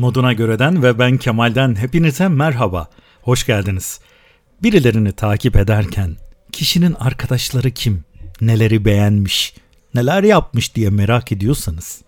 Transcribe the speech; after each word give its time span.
Moduna 0.00 0.32
Göre'den 0.32 0.82
ve 0.82 0.98
ben 0.98 1.16
Kemal'den 1.16 1.74
hepinize 1.74 2.28
merhaba. 2.28 2.88
Hoş 3.22 3.46
geldiniz. 3.46 4.00
Birilerini 4.62 5.12
takip 5.12 5.56
ederken 5.56 6.16
kişinin 6.52 6.94
arkadaşları 6.94 7.70
kim, 7.70 8.04
neleri 8.40 8.84
beğenmiş, 8.84 9.54
neler 9.94 10.22
yapmış 10.22 10.74
diye 10.74 10.90
merak 10.90 11.32
ediyorsanız 11.32 12.02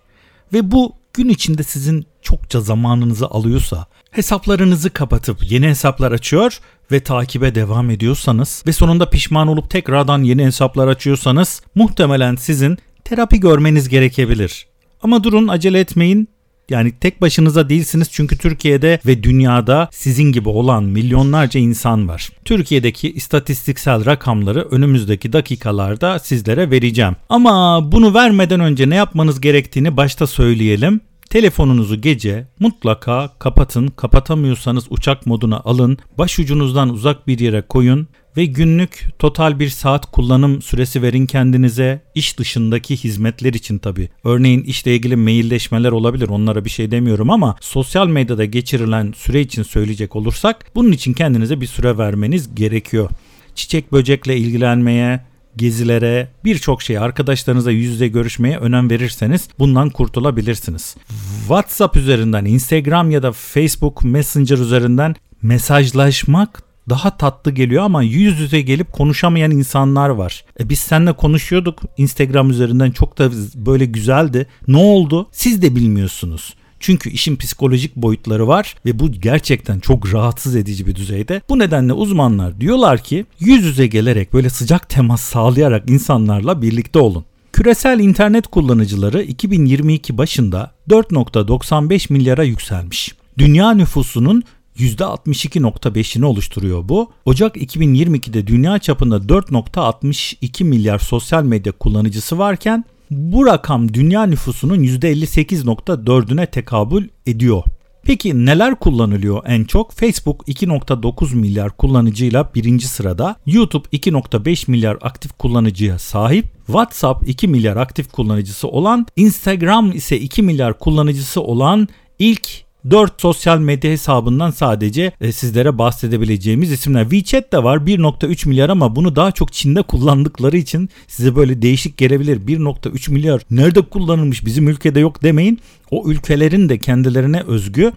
ve 0.52 0.70
bu 0.70 0.96
gün 1.12 1.28
içinde 1.28 1.62
sizin 1.62 2.06
çokça 2.22 2.60
zamanınızı 2.60 3.26
alıyorsa 3.26 3.86
hesaplarınızı 4.10 4.90
kapatıp 4.90 5.50
yeni 5.52 5.68
hesaplar 5.68 6.12
açıyor 6.12 6.58
ve 6.92 7.00
takibe 7.00 7.54
devam 7.54 7.90
ediyorsanız 7.90 8.62
ve 8.66 8.72
sonunda 8.72 9.10
pişman 9.10 9.48
olup 9.48 9.70
tekrardan 9.70 10.22
yeni 10.22 10.44
hesaplar 10.44 10.88
açıyorsanız 10.88 11.62
muhtemelen 11.74 12.36
sizin 12.36 12.78
terapi 13.04 13.40
görmeniz 13.40 13.88
gerekebilir. 13.88 14.66
Ama 15.02 15.24
durun 15.24 15.48
acele 15.48 15.80
etmeyin 15.80 16.28
yani 16.70 16.92
tek 17.00 17.20
başınıza 17.20 17.68
değilsiniz 17.68 18.08
çünkü 18.10 18.38
Türkiye'de 18.38 19.00
ve 19.06 19.22
dünyada 19.22 19.88
sizin 19.92 20.32
gibi 20.32 20.48
olan 20.48 20.84
milyonlarca 20.84 21.60
insan 21.60 22.08
var. 22.08 22.28
Türkiye'deki 22.44 23.12
istatistiksel 23.12 24.06
rakamları 24.06 24.68
önümüzdeki 24.70 25.32
dakikalarda 25.32 26.18
sizlere 26.18 26.70
vereceğim. 26.70 27.16
Ama 27.28 27.80
bunu 27.92 28.14
vermeden 28.14 28.60
önce 28.60 28.90
ne 28.90 28.94
yapmanız 28.94 29.40
gerektiğini 29.40 29.96
başta 29.96 30.26
söyleyelim. 30.26 31.00
Telefonunuzu 31.32 32.00
gece 32.00 32.46
mutlaka 32.60 33.30
kapatın. 33.38 33.88
Kapatamıyorsanız 33.88 34.84
uçak 34.90 35.26
moduna 35.26 35.60
alın. 35.60 35.98
Başucunuzdan 36.18 36.88
uzak 36.88 37.26
bir 37.26 37.38
yere 37.38 37.62
koyun 37.62 38.08
ve 38.36 38.44
günlük 38.44 39.06
total 39.18 39.58
bir 39.58 39.68
saat 39.68 40.06
kullanım 40.06 40.62
süresi 40.62 41.02
verin 41.02 41.26
kendinize 41.26 42.02
iş 42.14 42.38
dışındaki 42.38 42.96
hizmetler 42.96 43.52
için 43.52 43.78
tabi. 43.78 44.08
Örneğin 44.24 44.62
işle 44.62 44.94
ilgili 44.94 45.16
mailleşmeler 45.16 45.92
olabilir 45.92 46.28
onlara 46.28 46.64
bir 46.64 46.70
şey 46.70 46.90
demiyorum 46.90 47.30
ama 47.30 47.56
sosyal 47.60 48.06
medyada 48.06 48.44
geçirilen 48.44 49.12
süre 49.16 49.40
için 49.40 49.62
söyleyecek 49.62 50.16
olursak 50.16 50.64
bunun 50.74 50.92
için 50.92 51.12
kendinize 51.12 51.60
bir 51.60 51.66
süre 51.66 51.98
vermeniz 51.98 52.54
gerekiyor. 52.54 53.10
Çiçek 53.54 53.92
böcekle 53.92 54.36
ilgilenmeye, 54.36 55.20
gezilere, 55.56 56.28
birçok 56.44 56.82
şey 56.82 56.98
arkadaşlarınızla 56.98 57.70
yüz 57.70 57.92
yüze 57.92 58.08
görüşmeye 58.08 58.58
önem 58.58 58.90
verirseniz 58.90 59.48
bundan 59.58 59.90
kurtulabilirsiniz. 59.90 60.96
WhatsApp 61.38 61.96
üzerinden, 61.96 62.44
Instagram 62.44 63.10
ya 63.10 63.22
da 63.22 63.32
Facebook 63.32 64.04
Messenger 64.04 64.58
üzerinden 64.58 65.14
mesajlaşmak 65.42 66.62
daha 66.88 67.16
tatlı 67.16 67.50
geliyor 67.50 67.82
ama 67.82 68.02
yüz 68.02 68.40
yüze 68.40 68.60
gelip 68.60 68.92
konuşamayan 68.92 69.50
insanlar 69.50 70.08
var. 70.08 70.44
E 70.60 70.68
biz 70.68 70.78
seninle 70.78 71.12
konuşuyorduk 71.12 71.80
Instagram 71.96 72.50
üzerinden 72.50 72.90
çok 72.90 73.18
da 73.18 73.30
böyle 73.54 73.84
güzeldi. 73.84 74.46
Ne 74.68 74.76
oldu? 74.76 75.28
Siz 75.32 75.62
de 75.62 75.76
bilmiyorsunuz. 75.76 76.54
Çünkü 76.82 77.10
işin 77.10 77.36
psikolojik 77.36 77.96
boyutları 77.96 78.48
var 78.48 78.74
ve 78.86 78.98
bu 78.98 79.12
gerçekten 79.12 79.80
çok 79.80 80.14
rahatsız 80.14 80.56
edici 80.56 80.86
bir 80.86 80.94
düzeyde. 80.94 81.42
Bu 81.48 81.58
nedenle 81.58 81.92
uzmanlar 81.92 82.60
diyorlar 82.60 83.02
ki 83.02 83.26
yüz 83.40 83.64
yüze 83.64 83.86
gelerek 83.86 84.32
böyle 84.32 84.50
sıcak 84.50 84.88
temas 84.88 85.20
sağlayarak 85.20 85.90
insanlarla 85.90 86.62
birlikte 86.62 86.98
olun. 86.98 87.24
Küresel 87.52 88.00
internet 88.00 88.46
kullanıcıları 88.46 89.22
2022 89.22 90.18
başında 90.18 90.72
4.95 90.88 92.12
milyara 92.12 92.44
yükselmiş. 92.44 93.14
Dünya 93.38 93.74
nüfusunun 93.74 94.42
%62.5'ini 94.76 96.24
oluşturuyor 96.24 96.88
bu. 96.88 97.12
Ocak 97.24 97.56
2022'de 97.56 98.46
dünya 98.46 98.78
çapında 98.78 99.16
4.62 99.16 100.64
milyar 100.64 100.98
sosyal 100.98 101.42
medya 101.42 101.72
kullanıcısı 101.72 102.38
varken 102.38 102.84
bu 103.12 103.46
rakam 103.46 103.94
dünya 103.94 104.26
nüfusunun 104.26 104.82
%58.4'üne 104.82 106.46
tekabül 106.46 107.08
ediyor. 107.26 107.62
Peki 108.04 108.46
neler 108.46 108.74
kullanılıyor 108.74 109.42
en 109.46 109.64
çok? 109.64 109.92
Facebook 109.92 110.48
2.9 110.48 111.36
milyar 111.36 111.76
kullanıcıyla 111.76 112.50
birinci 112.54 112.88
sırada, 112.88 113.36
YouTube 113.46 113.88
2.5 113.92 114.70
milyar 114.70 114.98
aktif 115.00 115.32
kullanıcıya 115.38 115.98
sahip, 115.98 116.46
WhatsApp 116.66 117.28
2 117.28 117.48
milyar 117.48 117.76
aktif 117.76 118.12
kullanıcısı 118.12 118.68
olan, 118.68 119.06
Instagram 119.16 119.92
ise 119.92 120.20
2 120.20 120.42
milyar 120.42 120.78
kullanıcısı 120.78 121.42
olan 121.42 121.88
ilk 122.18 122.48
4 122.90 123.20
sosyal 123.20 123.58
medya 123.58 123.90
hesabından 123.90 124.50
sadece 124.50 125.12
e, 125.20 125.32
sizlere 125.32 125.78
bahsedebileceğimiz 125.78 126.72
isimler. 126.72 127.02
WeChat 127.02 127.52
de 127.52 127.64
var 127.64 127.76
1.3 127.76 128.48
milyar 128.48 128.68
ama 128.68 128.96
bunu 128.96 129.16
daha 129.16 129.32
çok 129.32 129.52
Çin'de 129.52 129.82
kullandıkları 129.82 130.56
için 130.56 130.88
size 131.08 131.36
böyle 131.36 131.62
değişik 131.62 131.96
gelebilir. 131.96 132.40
1.3 132.46 133.10
milyar 133.12 133.42
nerede 133.50 133.80
kullanılmış 133.80 134.46
bizim 134.46 134.68
ülkede 134.68 135.00
yok 135.00 135.22
demeyin. 135.22 135.60
O 135.90 136.10
ülkelerin 136.10 136.68
de 136.68 136.78
kendilerine 136.78 137.40
özgü 137.40 137.92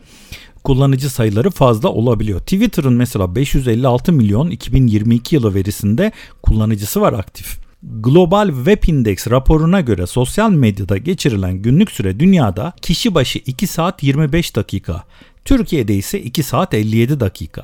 kullanıcı 0.63 1.09
sayıları 1.09 1.49
fazla 1.49 1.89
olabiliyor. 1.89 2.39
Twitter'ın 2.39 2.93
mesela 2.93 3.35
556 3.35 4.13
milyon 4.13 4.49
2022 4.49 5.35
yılı 5.35 5.55
verisinde 5.55 6.11
kullanıcısı 6.41 7.01
var 7.01 7.13
aktif. 7.13 7.64
Global 7.91 8.47
Web 8.47 8.83
Index 8.87 9.27
raporuna 9.27 9.81
göre 9.81 10.07
sosyal 10.07 10.51
medyada 10.51 10.97
geçirilen 10.97 11.53
günlük 11.61 11.91
süre 11.91 12.19
dünyada 12.19 12.73
kişi 12.81 13.15
başı 13.15 13.39
2 13.39 13.67
saat 13.67 14.03
25 14.03 14.55
dakika, 14.55 15.03
Türkiye'de 15.45 15.95
ise 15.95 16.21
2 16.21 16.43
saat 16.43 16.73
57 16.73 17.19
dakika. 17.19 17.63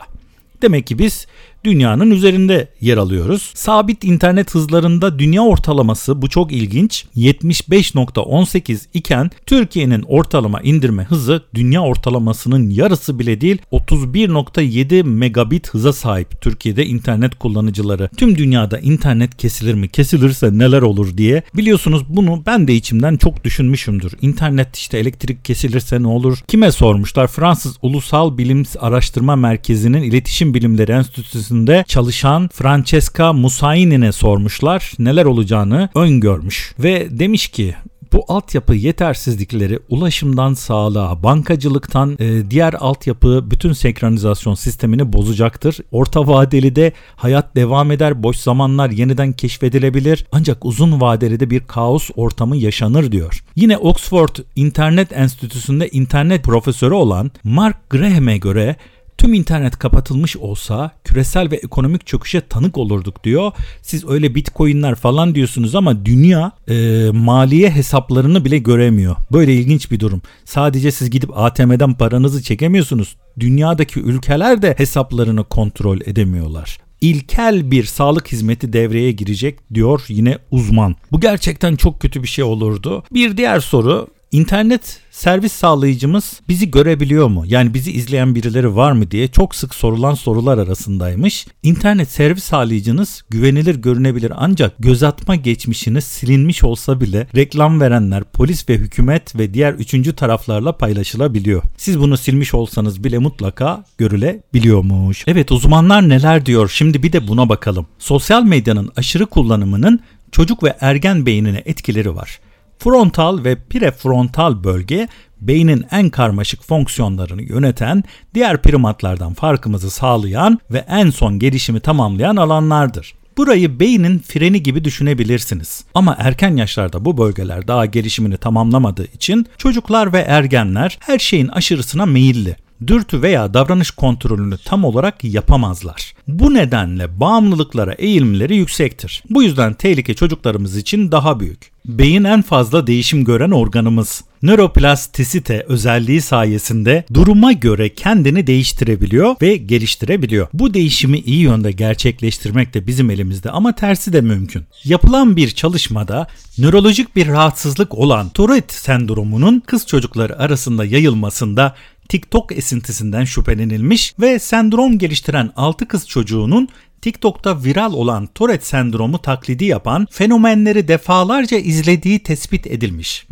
Demek 0.62 0.88
ki 0.88 1.00
biz 1.00 1.28
dünyanın 1.64 2.12
üzerinde 2.12 2.68
yer 2.82 2.98
alıyoruz. 2.98 3.52
Sabit 3.56 4.04
internet 4.04 4.56
hızlarında 4.56 5.20
dünya 5.20 5.42
ortalaması 5.42 6.22
bu 6.22 6.30
çok 6.30 6.52
ilginç 6.52 7.06
75.18 7.18 8.80
iken 8.94 9.32
Türkiye'nin 9.46 10.02
ortalama 10.02 10.62
indirme 10.62 11.04
hızı 11.04 11.44
dünya 11.56 11.82
ortalamasının 11.82 12.70
yarısı 12.70 13.20
bile 13.20 13.42
değil 13.42 13.58
31.7 13.72 15.04
megabit 15.04 15.70
hıza 15.70 15.94
sahip 15.94 16.42
Türkiye'de 16.42 16.86
internet 16.86 17.40
kullanıcıları. 17.40 18.10
Tüm 18.18 18.38
dünyada 18.38 18.80
internet 18.80 19.38
kesilir 19.38 19.74
mi? 19.74 19.90
Kesilirse 19.90 20.58
neler 20.58 20.82
olur 20.82 21.18
diye. 21.18 21.44
Biliyorsunuz 21.54 22.04
bunu 22.10 22.44
ben 22.46 22.68
de 22.68 22.76
içimden 22.76 23.18
çok 23.18 23.44
düşünmüşümdür. 23.44 24.14
İnternet 24.22 24.76
işte 24.76 24.98
elektrik 24.98 25.46
kesilirse 25.46 26.02
ne 26.04 26.08
olur? 26.08 26.38
Kime 26.48 26.72
sormuşlar? 26.72 27.28
Fransız 27.28 27.78
Ulusal 27.82 28.38
Bilim 28.38 28.64
Araştırma 28.80 29.36
Merkezi'nin 29.36 30.04
İletişim 30.04 30.54
Bilimleri 30.54 30.92
Enstitüsü 30.92 31.51
Üniversitesi'nde 31.52 31.84
çalışan 31.88 32.50
Francesca 32.54 33.34
Musaini'ne 33.34 34.12
sormuşlar 34.12 34.92
neler 35.00 35.26
olacağını 35.26 35.90
öngörmüş 35.96 36.76
ve 36.80 37.08
demiş 37.20 37.48
ki 37.48 37.76
bu 38.14 38.26
altyapı 38.28 38.76
yetersizlikleri 38.76 39.80
ulaşımdan 39.90 40.54
sağlığa, 40.54 41.24
bankacılıktan 41.24 42.18
e, 42.20 42.52
diğer 42.52 42.74
altyapı 42.74 43.52
bütün 43.52 43.74
senkronizasyon 43.74 44.56
sistemini 44.56 45.14
bozacaktır. 45.14 45.78
Orta 45.92 46.28
vadeli 46.28 46.76
de 46.76 46.92
hayat 47.16 47.56
devam 47.56 47.92
eder, 47.92 48.24
boş 48.24 48.38
zamanlar 48.38 48.90
yeniden 48.90 49.34
keşfedilebilir 49.34 50.26
ancak 50.32 50.66
uzun 50.66 51.02
vadeli 51.02 51.40
de 51.40 51.50
bir 51.50 51.60
kaos 51.60 52.10
ortamı 52.16 52.58
yaşanır 52.58 53.12
diyor. 53.12 53.44
Yine 53.56 53.78
Oxford 53.78 54.36
İnternet 54.56 55.12
Enstitüsü'nde 55.12 55.90
internet 55.90 56.44
profesörü 56.44 56.94
olan 56.94 57.32
Mark 57.44 57.90
Graham'e 57.90 58.38
göre 58.38 58.76
Tüm 59.22 59.34
internet 59.34 59.80
kapatılmış 59.80 60.38
olsa 60.38 60.92
küresel 61.04 61.52
ve 61.52 61.56
ekonomik 61.56 62.08
çöküşe 62.08 62.42
tanık 62.42 62.78
olurduk 62.78 63.24
diyor. 63.24 63.52
Siz 63.82 64.10
öyle 64.10 64.36
bitcoinler 64.36 64.96
falan 64.96 65.36
diyorsunuz 65.36 65.76
ama 65.76 66.06
dünya 66.06 66.52
e, 66.68 67.10
maliye 67.14 67.70
hesaplarını 67.70 68.46
bile 68.46 68.58
göremiyor. 68.58 69.16
Böyle 69.32 69.54
ilginç 69.54 69.92
bir 69.92 70.00
durum. 70.00 70.22
Sadece 70.46 70.92
siz 70.92 71.10
gidip 71.10 71.38
ATM'den 71.38 71.94
paranızı 71.94 72.44
çekemiyorsunuz. 72.44 73.16
Dünyadaki 73.40 74.00
ülkeler 74.00 74.62
de 74.62 74.74
hesaplarını 74.78 75.44
kontrol 75.44 76.02
edemiyorlar 76.02 76.78
ilkel 77.02 77.72
bir 77.72 77.84
sağlık 77.84 78.32
hizmeti 78.32 78.74
devreye 78.74 79.12
girecek 79.12 79.74
diyor 79.74 80.06
yine 80.08 80.38
uzman. 80.52 80.96
Bu 81.12 81.20
gerçekten 81.20 81.76
çok 81.76 82.02
kötü 82.02 82.24
bir 82.24 82.28
şey 82.28 82.44
olurdu. 82.44 83.04
Bir 83.12 83.38
diğer 83.38 83.60
soru 83.60 84.08
İnternet 84.32 85.00
servis 85.12 85.52
sağlayıcımız 85.52 86.42
bizi 86.48 86.72
görebiliyor 86.72 87.28
mu? 87.28 87.44
Yani 87.48 87.74
bizi 87.74 87.92
izleyen 87.92 88.36
birileri 88.36 88.76
var 88.76 88.92
mı 88.92 89.12
diye 89.12 89.28
çok 89.28 89.56
sık 89.56 89.76
sorulan 89.76 90.14
sorular 90.14 90.58
arasındaymış. 90.58 91.48
İnternet 91.64 92.12
servis 92.12 92.44
sağlayıcınız 92.44 93.24
güvenilir 93.30 93.76
görünebilir 93.76 94.34
ancak 94.36 94.74
göz 94.80 95.04
atma 95.04 95.36
geçmişiniz 95.36 96.04
silinmiş 96.04 96.64
olsa 96.64 97.02
bile 97.02 97.28
reklam 97.36 97.82
verenler, 97.82 98.24
polis 98.24 98.70
ve 98.70 98.78
hükümet 98.78 99.36
ve 99.36 99.54
diğer 99.54 99.74
üçüncü 99.74 100.16
taraflarla 100.16 100.78
paylaşılabiliyor. 100.78 101.64
Siz 101.78 102.00
bunu 102.00 102.18
silmiş 102.18 102.54
olsanız 102.54 103.04
bile 103.04 103.18
mutlaka 103.18 103.84
görülebiliyormuş. 103.98 105.24
Evet 105.28 105.52
uzmanlar 105.52 106.10
neler 106.10 106.46
diyor? 106.46 106.72
Şimdi 106.74 107.04
bir 107.04 107.14
de 107.14 107.28
buna 107.28 107.50
bakalım. 107.50 107.86
Sosyal 108.00 108.44
medyanın 108.44 108.92
aşırı 108.96 109.26
kullanımının 109.26 110.00
çocuk 110.32 110.64
ve 110.64 110.78
ergen 110.82 111.26
beynine 111.26 111.62
etkileri 111.66 112.16
var. 112.16 112.40
Frontal 112.84 113.44
ve 113.44 113.56
prefrontal 113.56 114.64
bölge 114.64 115.08
beynin 115.42 115.86
en 115.92 116.10
karmaşık 116.10 116.64
fonksiyonlarını 116.64 117.42
yöneten, 117.42 118.04
diğer 118.34 118.62
primatlardan 118.62 119.34
farkımızı 119.34 119.92
sağlayan 119.92 120.60
ve 120.72 120.86
en 120.90 121.10
son 121.10 121.40
gelişimi 121.40 121.80
tamamlayan 121.80 122.36
alanlardır. 122.36 123.14
Burayı 123.38 123.80
beynin 123.80 124.20
freni 124.20 124.64
gibi 124.64 124.84
düşünebilirsiniz. 124.86 125.84
Ama 125.94 126.16
erken 126.20 126.56
yaşlarda 126.56 127.06
bu 127.06 127.18
bölgeler 127.18 127.68
daha 127.68 127.86
gelişimini 127.86 128.38
tamamlamadığı 128.38 129.06
için 129.06 129.46
çocuklar 129.58 130.14
ve 130.14 130.20
ergenler 130.20 130.98
her 131.02 131.20
şeyin 131.20 131.48
aşırısına 131.48 132.06
meyilli 132.06 132.56
dürtü 132.88 133.22
veya 133.22 133.54
davranış 133.54 133.92
kontrolünü 133.92 134.58
tam 134.66 134.84
olarak 134.84 135.24
yapamazlar. 135.24 136.14
Bu 136.28 136.54
nedenle 136.54 137.20
bağımlılıklara 137.20 137.94
eğilimleri 137.94 138.56
yüksektir. 138.56 139.24
Bu 139.30 139.44
yüzden 139.44 139.74
tehlike 139.74 140.14
çocuklarımız 140.14 140.78
için 140.78 141.12
daha 141.12 141.40
büyük. 141.40 141.72
Beyin 141.86 142.24
en 142.24 142.42
fazla 142.42 142.88
değişim 142.88 143.26
gören 143.26 143.52
organımız. 143.52 144.24
Nöroplastisite 144.44 145.66
özelliği 145.68 146.22
sayesinde 146.22 147.06
duruma 147.14 147.52
göre 147.52 147.94
kendini 147.94 148.48
değiştirebiliyor 148.48 149.36
ve 149.42 149.58
geliştirebiliyor. 149.58 150.48
Bu 150.54 150.74
değişimi 150.74 151.20
iyi 151.20 151.40
yönde 151.40 151.72
gerçekleştirmek 151.72 152.74
de 152.74 152.88
bizim 152.88 153.10
elimizde 153.10 153.52
ama 153.52 153.76
tersi 153.76 154.14
de 154.14 154.22
mümkün. 154.22 154.64
Yapılan 154.84 155.36
bir 155.36 155.50
çalışmada 155.50 156.28
nörolojik 156.58 157.16
bir 157.16 157.28
rahatsızlık 157.28 157.94
olan 157.94 158.30
Tourette 158.30 158.74
sendromunun 158.74 159.60
kız 159.60 159.88
çocukları 159.88 160.40
arasında 160.40 160.86
yayılmasında 160.86 161.76
TikTok 162.12 162.52
esintisinden 162.52 163.24
şüphelenilmiş 163.24 164.14
ve 164.20 164.40
sendrom 164.40 164.98
geliştiren 164.98 165.52
6 165.56 165.88
kız 165.88 166.08
çocuğunun 166.08 166.68
TikTok'ta 167.02 167.64
viral 167.64 167.94
olan 167.94 168.28
Tourette 168.28 168.66
sendromu 168.66 169.20
taklidi 169.22 169.66
yapan 169.66 170.08
fenomenleri 170.12 170.88
defalarca 170.88 171.58
izlediği 171.58 172.20
tespit 172.20 172.68
edilmiş. 172.68 173.28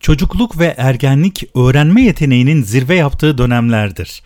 Çocukluk 0.00 0.58
ve 0.58 0.74
ergenlik 0.78 1.44
öğrenme 1.54 2.02
yeteneğinin 2.02 2.62
zirve 2.62 2.94
yaptığı 2.94 3.38
dönemlerdir. 3.38 4.22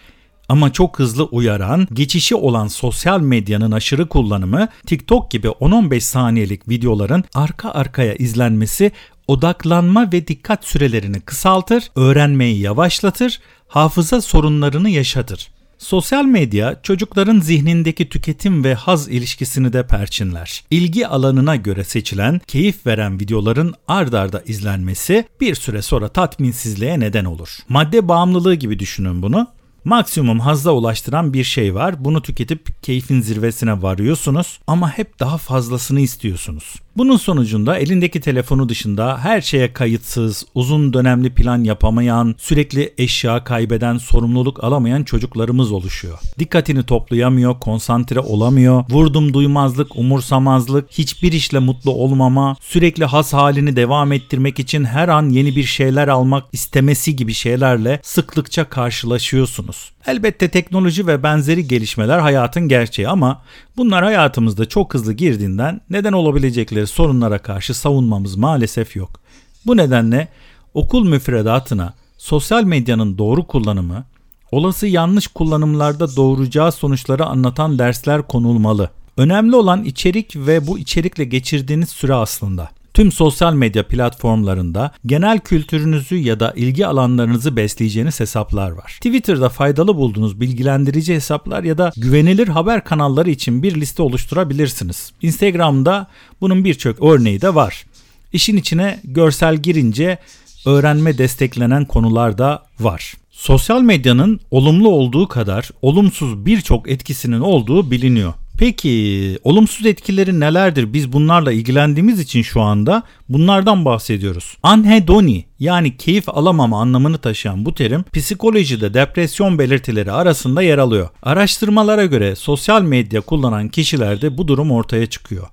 Ama 0.48 0.72
çok 0.72 0.98
hızlı 0.98 1.24
uyaran, 1.24 1.88
geçişi 1.92 2.34
olan 2.34 2.68
sosyal 2.68 3.20
medyanın 3.20 3.72
aşırı 3.72 4.08
kullanımı, 4.08 4.68
TikTok 4.86 5.30
gibi 5.30 5.46
10-15 5.46 6.00
saniyelik 6.00 6.68
videoların 6.68 7.24
arka 7.34 7.70
arkaya 7.70 8.14
izlenmesi 8.14 8.92
odaklanma 9.28 10.12
ve 10.12 10.28
dikkat 10.28 10.64
sürelerini 10.64 11.20
kısaltır, 11.20 11.84
öğrenmeyi 11.96 12.60
yavaşlatır, 12.60 13.40
hafıza 13.68 14.20
sorunlarını 14.20 14.90
yaşatır. 14.90 15.48
Sosyal 15.78 16.24
medya 16.24 16.80
çocukların 16.82 17.40
zihnindeki 17.40 18.08
tüketim 18.08 18.64
ve 18.64 18.74
haz 18.74 19.08
ilişkisini 19.08 19.72
de 19.72 19.86
perçinler. 19.86 20.64
İlgi 20.70 21.06
alanına 21.06 21.56
göre 21.56 21.84
seçilen, 21.84 22.40
keyif 22.46 22.86
veren 22.86 23.20
videoların 23.20 23.74
ard 23.88 24.12
arda 24.12 24.42
izlenmesi 24.46 25.24
bir 25.40 25.54
süre 25.54 25.82
sonra 25.82 26.08
tatminsizliğe 26.08 27.00
neden 27.00 27.24
olur. 27.24 27.58
Madde 27.68 28.08
bağımlılığı 28.08 28.54
gibi 28.54 28.78
düşünün 28.78 29.22
bunu. 29.22 29.48
Maksimum 29.84 30.40
hazza 30.40 30.70
ulaştıran 30.70 31.32
bir 31.32 31.44
şey 31.44 31.74
var. 31.74 32.04
Bunu 32.04 32.22
tüketip 32.22 32.82
keyfin 32.82 33.20
zirvesine 33.20 33.82
varıyorsunuz 33.82 34.60
ama 34.66 34.90
hep 34.90 35.20
daha 35.20 35.38
fazlasını 35.38 36.00
istiyorsunuz. 36.00 36.74
Bunun 36.96 37.16
sonucunda 37.16 37.78
elindeki 37.78 38.20
telefonu 38.20 38.68
dışında 38.68 39.18
her 39.18 39.40
şeye 39.40 39.72
kayıtsız, 39.72 40.46
uzun 40.54 40.92
dönemli 40.92 41.34
plan 41.34 41.64
yapamayan, 41.64 42.34
sürekli 42.38 42.94
eşya 42.98 43.44
kaybeden, 43.44 43.98
sorumluluk 43.98 44.64
alamayan 44.64 45.04
çocuklarımız 45.04 45.72
oluşuyor. 45.72 46.18
Dikkatini 46.38 46.82
toplayamıyor, 46.82 47.60
konsantre 47.60 48.20
olamıyor, 48.20 48.84
vurdum 48.90 49.34
duymazlık, 49.34 49.96
umursamazlık, 49.96 50.90
hiçbir 50.90 51.32
işle 51.32 51.58
mutlu 51.58 51.90
olmama, 51.90 52.56
sürekli 52.60 53.04
has 53.04 53.32
halini 53.32 53.76
devam 53.76 54.12
ettirmek 54.12 54.58
için 54.58 54.84
her 54.84 55.08
an 55.08 55.28
yeni 55.28 55.56
bir 55.56 55.64
şeyler 55.64 56.08
almak 56.08 56.44
istemesi 56.52 57.16
gibi 57.16 57.34
şeylerle 57.34 58.00
sıklıkça 58.02 58.68
karşılaşıyorsunuz. 58.68 59.92
Elbette 60.06 60.48
teknoloji 60.48 61.06
ve 61.06 61.22
benzeri 61.22 61.68
gelişmeler 61.68 62.18
hayatın 62.18 62.68
gerçeği 62.68 63.08
ama 63.08 63.42
bunlar 63.76 64.04
hayatımızda 64.04 64.68
çok 64.68 64.94
hızlı 64.94 65.12
girdiğinden 65.12 65.80
neden 65.90 66.12
olabilecekleri 66.12 66.86
sorunlara 66.86 67.38
karşı 67.38 67.74
savunmamız 67.74 68.36
maalesef 68.36 68.96
yok. 68.96 69.20
Bu 69.66 69.76
nedenle 69.76 70.28
okul 70.74 71.08
müfredatına 71.08 71.94
sosyal 72.18 72.64
medyanın 72.64 73.18
doğru 73.18 73.46
kullanımı, 73.46 74.04
olası 74.52 74.86
yanlış 74.86 75.26
kullanımlarda 75.26 76.16
doğuracağı 76.16 76.72
sonuçları 76.72 77.26
anlatan 77.26 77.78
dersler 77.78 78.22
konulmalı. 78.22 78.90
Önemli 79.16 79.56
olan 79.56 79.84
içerik 79.84 80.36
ve 80.36 80.66
bu 80.66 80.78
içerikle 80.78 81.24
geçirdiğiniz 81.24 81.88
süre 81.88 82.14
aslında. 82.14 82.70
Tüm 82.94 83.12
sosyal 83.12 83.54
medya 83.54 83.88
platformlarında 83.88 84.92
genel 85.06 85.38
kültürünüzü 85.38 86.16
ya 86.16 86.40
da 86.40 86.52
ilgi 86.56 86.86
alanlarınızı 86.86 87.56
besleyeceğiniz 87.56 88.20
hesaplar 88.20 88.70
var. 88.70 88.98
Twitter'da 89.02 89.48
faydalı 89.48 89.96
bulduğunuz 89.96 90.40
bilgilendirici 90.40 91.14
hesaplar 91.14 91.64
ya 91.64 91.78
da 91.78 91.92
güvenilir 91.96 92.48
haber 92.48 92.84
kanalları 92.84 93.30
için 93.30 93.62
bir 93.62 93.80
liste 93.80 94.02
oluşturabilirsiniz. 94.02 95.12
Instagram'da 95.22 96.06
bunun 96.40 96.64
birçok 96.64 97.02
örneği 97.02 97.40
de 97.40 97.54
var. 97.54 97.86
İşin 98.32 98.56
içine 98.56 99.00
görsel 99.04 99.56
girince 99.56 100.18
öğrenme 100.66 101.18
desteklenen 101.18 101.84
konular 101.84 102.38
da 102.38 102.62
var. 102.80 103.14
Sosyal 103.30 103.82
medyanın 103.82 104.40
olumlu 104.50 104.88
olduğu 104.88 105.28
kadar 105.28 105.70
olumsuz 105.82 106.46
birçok 106.46 106.90
etkisinin 106.90 107.40
olduğu 107.40 107.90
biliniyor. 107.90 108.34
Peki 108.62 109.38
olumsuz 109.44 109.86
etkileri 109.86 110.40
nelerdir? 110.40 110.92
Biz 110.92 111.12
bunlarla 111.12 111.52
ilgilendiğimiz 111.52 112.20
için 112.20 112.42
şu 112.42 112.60
anda 112.60 113.02
bunlardan 113.28 113.84
bahsediyoruz. 113.84 114.56
Anhedoni 114.62 115.44
yani 115.58 115.96
keyif 115.96 116.28
alamama 116.28 116.80
anlamını 116.80 117.18
taşıyan 117.18 117.64
bu 117.64 117.74
terim 117.74 118.04
psikolojide 118.12 118.94
depresyon 118.94 119.58
belirtileri 119.58 120.12
arasında 120.12 120.62
yer 120.62 120.78
alıyor. 120.78 121.08
Araştırmalara 121.22 122.06
göre 122.06 122.36
sosyal 122.36 122.82
medya 122.82 123.20
kullanan 123.20 123.68
kişilerde 123.68 124.38
bu 124.38 124.48
durum 124.48 124.70
ortaya 124.70 125.06
çıkıyor 125.06 125.48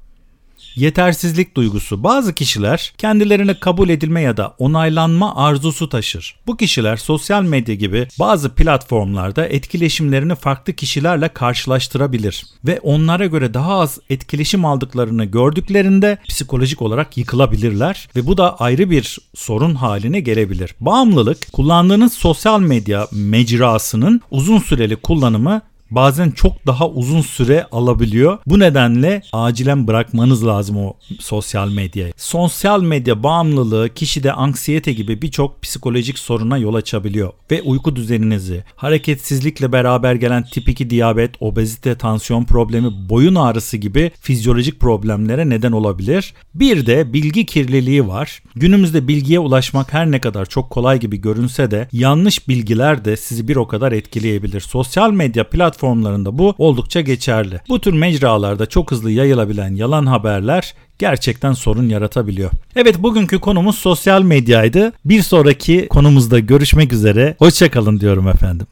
yetersizlik 0.75 1.56
duygusu. 1.56 2.04
Bazı 2.04 2.33
kişiler 2.33 2.94
kendilerine 2.98 3.60
kabul 3.60 3.89
edilme 3.89 4.21
ya 4.21 4.38
da 4.38 4.56
onaylanma 4.57 5.36
arzusu 5.36 5.89
taşır. 5.89 6.36
Bu 6.48 6.57
kişiler 6.57 6.98
sosyal 6.98 7.44
medya 7.44 7.75
gibi 7.75 8.07
bazı 8.19 8.56
platformlarda 8.56 9.48
etkileşimlerini 9.48 10.36
farklı 10.36 10.74
kişilerle 10.74 11.30
karşılaştırabilir 11.30 12.45
ve 12.66 12.80
onlara 12.80 13.25
göre 13.25 13.54
daha 13.54 13.80
az 13.80 14.00
etkileşim 14.10 14.66
aldıklarını 14.66 15.25
gördüklerinde 15.25 16.18
psikolojik 16.27 16.81
olarak 16.81 17.18
yıkılabilirler 17.18 18.10
ve 18.15 18.27
bu 18.27 18.38
da 18.38 18.60
ayrı 18.60 18.89
bir 18.89 19.18
sorun 19.36 19.75
haline 19.75 20.19
gelebilir. 20.19 20.75
Bağımlılık 20.80 21.51
kullandığınız 21.54 22.13
sosyal 22.13 22.60
medya 22.60 23.07
mecrasının 23.12 24.22
uzun 24.31 24.60
süreli 24.60 24.95
kullanımı 24.95 25.62
bazen 25.91 26.31
çok 26.31 26.68
daha 26.68 26.89
uzun 26.89 27.21
süre 27.21 27.65
alabiliyor. 27.71 28.38
Bu 28.47 28.59
nedenle 28.59 29.21
acilen 29.33 29.88
bırakmanız 29.88 30.47
lazım 30.47 30.77
o 30.77 30.94
sosyal 31.19 31.69
medyayı. 31.71 32.13
Sosyal 32.18 32.81
medya 32.81 33.24
bağımlılığı 33.24 33.89
kişide 33.89 34.33
anksiyete 34.33 34.94
gibi 34.94 35.21
birçok 35.21 35.62
psikolojik 35.62 36.19
soruna 36.19 36.57
yol 36.57 36.74
açabiliyor 36.74 37.33
ve 37.51 37.62
uyku 37.62 37.95
düzeninizi, 37.95 38.63
hareketsizlikle 38.75 39.71
beraber 39.71 40.15
gelen 40.15 40.43
tip 40.43 40.69
2 40.69 40.89
diyabet, 40.89 41.36
obezite, 41.39 41.96
tansiyon 41.96 42.43
problemi, 42.43 43.10
boyun 43.10 43.36
ağrısı 43.36 43.77
gibi 43.77 44.12
fizyolojik 44.22 44.79
problemlere 44.79 45.50
neden 45.50 45.72
olabilir. 45.72 46.34
Bir 46.55 46.86
de 46.86 47.13
bilgi 47.13 47.46
kirliliği 47.46 48.08
var. 48.08 48.43
Günümüzde 48.55 49.08
bilgiye 49.08 49.39
ulaşmak 49.39 49.93
her 49.93 50.12
ne 50.12 50.22
kadar 50.22 50.46
çok 50.46 50.69
kolay 50.69 51.00
gibi 51.00 51.22
görünse 51.22 51.72
de 51.72 51.88
yanlış 51.91 52.48
bilgiler 52.48 53.05
de 53.05 53.17
sizi 53.17 53.48
bir 53.48 53.55
o 53.55 53.67
kadar 53.67 53.91
etkileyebilir. 53.91 54.60
Sosyal 54.60 55.12
medya 55.12 55.50
platformları 55.50 55.78
platformlarında 55.79 56.38
bu 56.38 56.55
oldukça 56.57 57.01
geçerli. 57.01 57.59
Bu 57.69 57.81
tür 57.81 57.93
mecralarda 57.93 58.65
çok 58.65 58.91
hızlı 58.91 59.12
yayılabilen 59.12 59.75
yalan 59.75 60.05
haberler 60.05 60.74
gerçekten 61.00 61.53
sorun 61.53 61.89
yaratabiliyor. 61.89 62.51
Evet 62.75 63.00
bugünkü 63.00 63.39
konumuz 63.39 63.75
sosyal 63.75 64.21
medyaydı. 64.21 64.93
Bir 65.05 65.21
sonraki 65.21 65.88
konumuzda 65.88 66.39
görüşmek 66.39 66.93
üzere. 66.93 67.36
Hoşçakalın 67.39 68.00
diyorum 68.00 68.27
efendim. 68.27 68.67